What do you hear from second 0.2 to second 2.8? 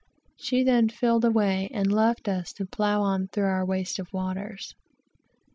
She then filled away and left us to